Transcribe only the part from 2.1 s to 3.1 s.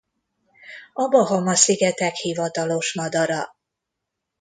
hivatalos